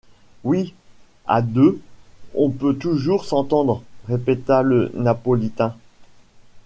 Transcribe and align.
Oui!... 0.43 0.73
à 1.27 1.43
deux 1.43 1.79
on 2.33 2.49
peut 2.49 2.75
toujours 2.75 3.23
s’entendre! 3.23 3.83
répéta 4.07 4.63
le 4.63 4.89
Napolitain. 4.95 5.75